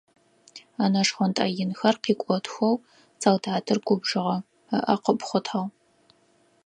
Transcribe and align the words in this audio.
Ынэ 0.83 1.01
шхъонтӏэ 1.07 1.45
инхэр 1.61 1.95
къикӏотхэу 2.03 2.75
солдатыр 3.21 3.79
губжыгъэ, 3.85 4.35
ыӏэ 4.89 4.95
къыпхъотагъ. 5.03 5.63